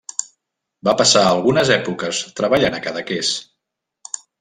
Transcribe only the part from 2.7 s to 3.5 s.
a Cadaqués.